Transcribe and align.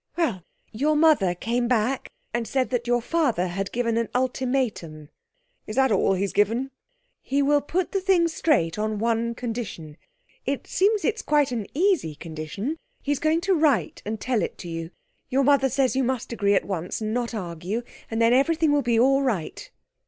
'Well, 0.17 0.43
your 0.71 0.95
mother 0.95 1.35
came 1.35 1.67
back 1.67 2.09
and 2.33 2.47
said 2.47 2.71
that 2.71 2.87
your 2.87 3.03
father 3.03 3.49
had 3.49 3.71
given 3.71 3.97
an 3.97 4.09
ultimatum.' 4.15 5.09
'Is 5.67 5.75
that 5.75 5.91
all 5.91 6.13
he's 6.15 6.33
given?' 6.33 6.71
'He 7.21 7.43
will 7.43 7.61
put 7.61 7.91
the 7.91 8.01
thing 8.01 8.27
straight 8.27 8.79
on 8.79 8.97
one 8.97 9.35
condition 9.35 9.97
it 10.43 10.65
seems 10.65 11.05
it 11.05 11.17
is 11.17 11.21
quite 11.21 11.51
an 11.51 11.67
easy 11.75 12.15
condition; 12.15 12.79
he's 13.03 13.19
going 13.19 13.41
to 13.41 13.53
write 13.53 14.01
and 14.03 14.19
tell 14.19 14.41
it 14.41 14.65
you. 14.65 14.89
Your 15.29 15.43
mother 15.43 15.69
says 15.69 15.95
you 15.95 16.03
must 16.03 16.33
agree 16.33 16.55
at 16.55 16.65
once, 16.65 16.99
not 16.99 17.35
argue, 17.35 17.83
and 18.09 18.19
then 18.19 18.33
everything 18.33 18.71
will 18.71 18.81
be 18.81 18.97
all 18.99 19.21
right.' 19.21 19.69